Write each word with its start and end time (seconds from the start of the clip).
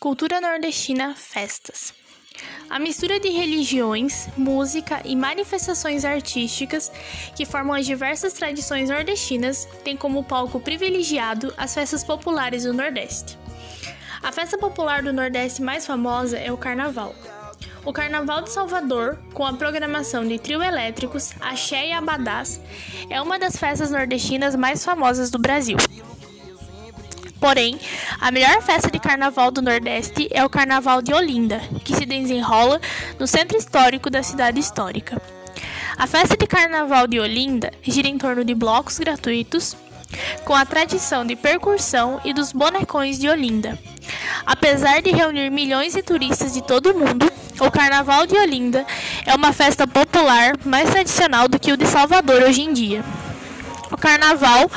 Cultura 0.00 0.40
nordestina 0.40 1.14
Festas. 1.14 1.92
A 2.70 2.78
mistura 2.78 3.20
de 3.20 3.28
religiões, 3.28 4.30
música 4.34 5.02
e 5.04 5.14
manifestações 5.14 6.06
artísticas 6.06 6.90
que 7.36 7.44
formam 7.44 7.76
as 7.76 7.84
diversas 7.84 8.32
tradições 8.32 8.88
nordestinas 8.88 9.68
tem 9.84 9.98
como 9.98 10.24
palco 10.24 10.58
privilegiado 10.58 11.52
as 11.54 11.74
festas 11.74 12.02
populares 12.02 12.64
do 12.64 12.72
Nordeste. 12.72 13.38
A 14.22 14.32
festa 14.32 14.56
popular 14.56 15.02
do 15.02 15.12
Nordeste 15.12 15.60
mais 15.60 15.86
famosa 15.86 16.38
é 16.38 16.50
o 16.50 16.56
Carnaval. 16.56 17.14
O 17.84 17.92
Carnaval 17.92 18.40
de 18.40 18.52
Salvador, 18.52 19.18
com 19.34 19.44
a 19.44 19.52
programação 19.52 20.26
de 20.26 20.38
trio 20.38 20.62
elétricos, 20.62 21.32
axé 21.42 21.88
e 21.88 21.92
abadás, 21.92 22.58
é 23.10 23.20
uma 23.20 23.38
das 23.38 23.54
festas 23.54 23.90
nordestinas 23.90 24.56
mais 24.56 24.82
famosas 24.82 25.30
do 25.30 25.38
Brasil. 25.38 25.76
Porém, 27.40 27.80
a 28.20 28.30
melhor 28.30 28.60
festa 28.60 28.90
de 28.90 29.00
carnaval 29.00 29.50
do 29.50 29.62
Nordeste 29.62 30.28
é 30.30 30.44
o 30.44 30.50
Carnaval 30.50 31.00
de 31.00 31.14
Olinda, 31.14 31.58
que 31.82 31.96
se 31.96 32.04
desenrola 32.04 32.78
no 33.18 33.26
centro 33.26 33.56
histórico 33.56 34.10
da 34.10 34.22
cidade 34.22 34.60
histórica. 34.60 35.20
A 35.96 36.06
festa 36.06 36.36
de 36.36 36.46
carnaval 36.46 37.06
de 37.06 37.18
Olinda 37.18 37.72
gira 37.82 38.08
em 38.08 38.18
torno 38.18 38.44
de 38.44 38.54
blocos 38.54 38.98
gratuitos, 38.98 39.74
com 40.44 40.54
a 40.54 40.66
tradição 40.66 41.24
de 41.24 41.34
percussão 41.34 42.20
e 42.24 42.34
dos 42.34 42.52
bonecões 42.52 43.18
de 43.18 43.28
Olinda. 43.28 43.78
Apesar 44.44 45.00
de 45.00 45.10
reunir 45.10 45.50
milhões 45.50 45.94
de 45.94 46.02
turistas 46.02 46.52
de 46.52 46.62
todo 46.62 46.90
o 46.90 46.98
mundo, 46.98 47.30
o 47.58 47.70
Carnaval 47.70 48.26
de 48.26 48.36
Olinda 48.36 48.86
é 49.24 49.34
uma 49.34 49.52
festa 49.52 49.86
popular 49.86 50.52
mais 50.64 50.90
tradicional 50.90 51.48
do 51.48 51.58
que 51.58 51.72
o 51.72 51.76
de 51.76 51.86
Salvador 51.86 52.42
hoje 52.42 52.62
em 52.62 52.72
dia. 52.72 53.02
O 53.90 53.96
carnaval 53.96 54.70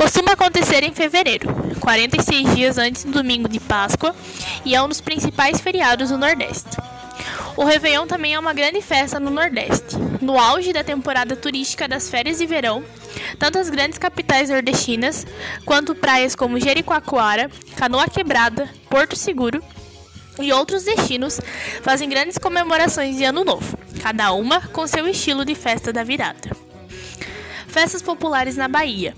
costuma 0.00 0.32
acontecer 0.32 0.82
em 0.82 0.94
fevereiro, 0.94 1.46
46 1.78 2.54
dias 2.54 2.78
antes 2.78 3.04
do 3.04 3.12
domingo 3.12 3.46
de 3.46 3.60
Páscoa, 3.60 4.16
e 4.64 4.74
é 4.74 4.82
um 4.82 4.88
dos 4.88 5.02
principais 5.02 5.60
feriados 5.60 6.08
do 6.08 6.16
Nordeste. 6.16 6.70
O 7.54 7.64
Réveillon 7.64 8.06
também 8.06 8.32
é 8.32 8.38
uma 8.38 8.54
grande 8.54 8.80
festa 8.80 9.20
no 9.20 9.28
Nordeste. 9.28 9.98
No 10.22 10.38
auge 10.38 10.72
da 10.72 10.82
temporada 10.82 11.36
turística 11.36 11.86
das 11.86 12.08
férias 12.08 12.38
de 12.38 12.46
verão, 12.46 12.82
tanto 13.38 13.58
as 13.58 13.68
grandes 13.68 13.98
capitais 13.98 14.48
nordestinas 14.48 15.26
quanto 15.66 15.94
praias 15.94 16.34
como 16.34 16.58
Jericoacoara, 16.58 17.50
Canoa 17.76 18.08
Quebrada, 18.08 18.70
Porto 18.88 19.14
Seguro 19.16 19.62
e 20.40 20.50
outros 20.50 20.84
destinos 20.84 21.42
fazem 21.82 22.08
grandes 22.08 22.38
comemorações 22.38 23.18
de 23.18 23.24
Ano 23.24 23.44
Novo, 23.44 23.76
cada 24.02 24.32
uma 24.32 24.62
com 24.68 24.86
seu 24.86 25.06
estilo 25.06 25.44
de 25.44 25.54
festa 25.54 25.92
da 25.92 26.02
virada. 26.02 26.56
Festas 27.68 28.00
populares 28.00 28.56
na 28.56 28.66
Bahia. 28.66 29.14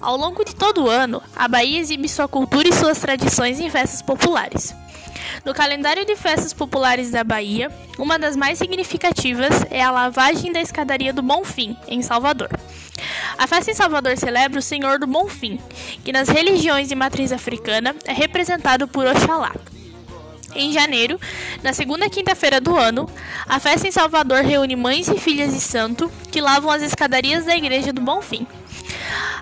Ao 0.00 0.16
longo 0.16 0.42
de 0.44 0.54
todo 0.54 0.84
o 0.84 0.88
ano, 0.88 1.22
a 1.36 1.46
Bahia 1.46 1.78
exibe 1.78 2.08
sua 2.08 2.26
cultura 2.26 2.66
e 2.66 2.72
suas 2.72 2.98
tradições 2.98 3.60
em 3.60 3.68
festas 3.68 4.00
populares. 4.00 4.74
No 5.44 5.52
calendário 5.52 6.06
de 6.06 6.16
festas 6.16 6.54
populares 6.54 7.10
da 7.10 7.22
Bahia, 7.22 7.70
uma 7.98 8.18
das 8.18 8.34
mais 8.34 8.58
significativas 8.58 9.66
é 9.70 9.82
a 9.82 9.90
lavagem 9.90 10.52
da 10.52 10.60
escadaria 10.60 11.12
do 11.12 11.22
Bonfim, 11.22 11.76
em 11.86 12.00
Salvador. 12.00 12.48
A 13.36 13.46
festa 13.46 13.70
em 13.70 13.74
Salvador 13.74 14.16
celebra 14.16 14.58
o 14.58 14.62
Senhor 14.62 14.98
do 14.98 15.06
Bonfim, 15.06 15.60
que 16.02 16.12
nas 16.12 16.28
religiões 16.28 16.88
de 16.88 16.94
matriz 16.94 17.30
africana 17.30 17.94
é 18.06 18.12
representado 18.12 18.88
por 18.88 19.06
Oxalá. 19.06 19.52
Em 20.54 20.72
janeiro, 20.72 21.20
na 21.62 21.72
segunda 21.74 22.08
quinta-feira 22.08 22.60
do 22.60 22.76
ano, 22.76 23.08
a 23.46 23.60
festa 23.60 23.86
em 23.86 23.92
Salvador 23.92 24.42
reúne 24.42 24.74
mães 24.74 25.08
e 25.08 25.18
filhas 25.18 25.52
de 25.52 25.60
santo 25.60 26.10
que 26.30 26.40
lavam 26.40 26.70
as 26.70 26.82
escadarias 26.82 27.44
da 27.44 27.56
igreja 27.56 27.92
do 27.92 28.00
Bonfim. 28.00 28.46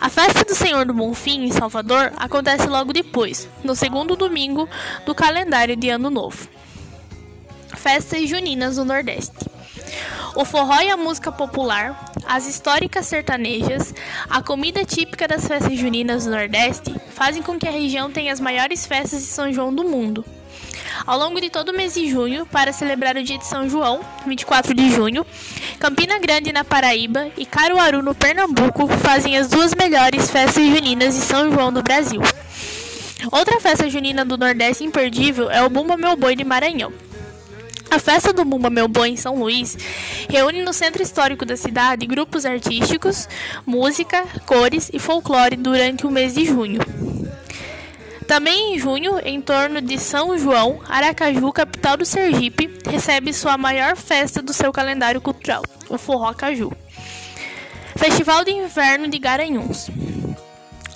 A 0.00 0.08
festa 0.08 0.44
do 0.44 0.54
Senhor 0.54 0.84
do 0.84 0.92
Bonfim 0.92 1.44
em 1.44 1.50
Salvador 1.50 2.12
acontece 2.16 2.66
logo 2.66 2.92
depois, 2.92 3.48
no 3.62 3.74
segundo 3.74 4.16
domingo 4.16 4.68
do 5.06 5.14
calendário 5.14 5.76
de 5.76 5.88
Ano 5.88 6.10
Novo. 6.10 6.48
Festas 7.74 8.28
juninas 8.28 8.76
do 8.76 8.84
Nordeste. 8.84 9.50
O 10.34 10.44
forró 10.44 10.80
e 10.80 10.90
a 10.90 10.96
música 10.96 11.30
popular, 11.30 12.12
as 12.26 12.46
históricas 12.46 13.06
sertanejas, 13.06 13.94
a 14.28 14.42
comida 14.42 14.84
típica 14.84 15.28
das 15.28 15.46
festas 15.46 15.78
juninas 15.78 16.24
do 16.24 16.30
Nordeste 16.32 16.94
fazem 17.10 17.42
com 17.42 17.58
que 17.58 17.68
a 17.68 17.70
região 17.70 18.10
tenha 18.10 18.32
as 18.32 18.40
maiores 18.40 18.84
festas 18.84 19.20
de 19.20 19.26
São 19.26 19.52
João 19.52 19.72
do 19.72 19.84
mundo. 19.84 20.24
Ao 21.06 21.18
longo 21.18 21.38
de 21.38 21.50
todo 21.50 21.68
o 21.68 21.76
mês 21.76 21.92
de 21.92 22.08
junho, 22.08 22.46
para 22.46 22.72
celebrar 22.72 23.14
o 23.14 23.22
dia 23.22 23.36
de 23.36 23.46
São 23.46 23.68
João, 23.68 24.00
24 24.26 24.72
de 24.72 24.90
junho, 24.90 25.26
Campina 25.78 26.18
Grande 26.18 26.50
na 26.50 26.64
Paraíba 26.64 27.28
e 27.36 27.44
Caruaru 27.44 28.02
no 28.02 28.14
Pernambuco 28.14 28.88
fazem 28.88 29.36
as 29.36 29.48
duas 29.48 29.74
melhores 29.74 30.30
festas 30.30 30.64
juninas 30.64 31.14
de 31.14 31.20
São 31.20 31.52
João 31.52 31.70
do 31.70 31.82
Brasil. 31.82 32.22
Outra 33.30 33.60
festa 33.60 33.88
junina 33.90 34.24
do 34.24 34.38
Nordeste 34.38 34.82
imperdível 34.82 35.50
é 35.50 35.62
o 35.62 35.68
Bumba 35.68 35.94
Meu 35.98 36.16
Boi 36.16 36.34
de 36.34 36.44
Maranhão. 36.44 36.90
A 37.90 37.98
festa 37.98 38.32
do 38.32 38.44
Bumba 38.44 38.70
Meu 38.70 38.88
Boi 38.88 39.10
em 39.10 39.16
São 39.16 39.38
Luís 39.38 39.76
reúne 40.28 40.62
no 40.62 40.72
centro 40.72 41.02
histórico 41.02 41.44
da 41.44 41.56
cidade 41.56 42.06
grupos 42.06 42.46
artísticos, 42.46 43.28
música, 43.66 44.24
cores 44.46 44.90
e 44.90 44.98
folclore 44.98 45.56
durante 45.56 46.06
o 46.06 46.10
mês 46.10 46.34
de 46.34 46.46
junho. 46.46 46.80
Também 48.26 48.74
em 48.74 48.78
junho, 48.78 49.18
em 49.24 49.40
torno 49.40 49.80
de 49.80 49.98
São 49.98 50.36
João, 50.38 50.80
Aracaju, 50.88 51.52
capital 51.52 51.96
do 51.96 52.06
Sergipe, 52.06 52.70
recebe 52.88 53.32
sua 53.32 53.58
maior 53.58 53.96
festa 53.96 54.40
do 54.40 54.52
seu 54.52 54.72
calendário 54.72 55.20
cultural, 55.20 55.62
o 55.88 55.98
Forró 55.98 56.32
Caju. 56.32 56.72
Festival 57.96 58.44
de 58.44 58.50
Inverno 58.50 59.08
de 59.08 59.18
Garanhuns. 59.18 59.90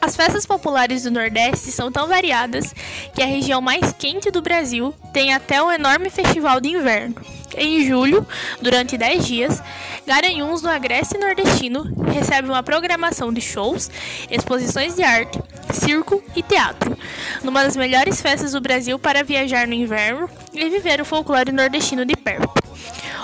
As 0.00 0.16
festas 0.16 0.46
populares 0.46 1.02
do 1.02 1.10
Nordeste 1.10 1.70
são 1.70 1.90
tão 1.90 2.06
variadas 2.06 2.72
que 3.14 3.22
a 3.22 3.26
região 3.26 3.60
mais 3.60 3.92
quente 3.92 4.30
do 4.30 4.40
Brasil 4.40 4.94
tem 5.12 5.34
até 5.34 5.62
um 5.62 5.70
enorme 5.70 6.08
festival 6.08 6.60
de 6.60 6.70
inverno. 6.70 7.16
Em 7.56 7.84
julho, 7.84 8.26
durante 8.60 8.96
10 8.96 9.26
dias, 9.26 9.62
Garanhuns, 10.06 10.62
no 10.62 10.70
Agreste 10.70 11.18
Nordestino, 11.18 11.92
recebe 12.12 12.48
uma 12.48 12.62
programação 12.62 13.32
de 13.32 13.40
shows, 13.40 13.90
exposições 14.30 14.94
de 14.94 15.02
arte, 15.02 15.40
circo 15.72 16.22
e 16.34 16.42
teatro, 16.42 16.96
numa 17.42 17.62
das 17.62 17.76
melhores 17.76 18.20
festas 18.20 18.52
do 18.52 18.60
Brasil 18.60 18.98
para 18.98 19.24
viajar 19.24 19.66
no 19.66 19.74
inverno 19.74 20.28
e 20.52 20.68
viver 20.68 21.00
o 21.00 21.04
folclore 21.04 21.52
nordestino 21.52 22.04
de 22.04 22.16
perto. 22.16 22.48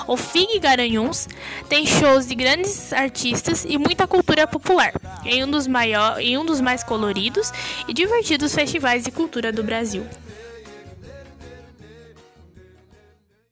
O 0.06 0.16
FIG 0.16 0.58
Garanhuns 0.58 1.28
tem 1.68 1.86
shows 1.86 2.26
de 2.26 2.34
grandes 2.34 2.92
artistas 2.92 3.64
e 3.66 3.78
muita 3.78 4.06
cultura 4.06 4.46
popular, 4.46 4.92
em 5.24 5.42
um 5.42 5.50
dos, 5.50 5.66
maior, 5.66 6.20
em 6.20 6.36
um 6.36 6.44
dos 6.44 6.60
mais 6.60 6.84
coloridos 6.84 7.50
e 7.88 7.94
divertidos 7.94 8.54
festivais 8.54 9.04
de 9.04 9.10
cultura 9.10 9.50
do 9.50 9.64
Brasil. 9.64 10.06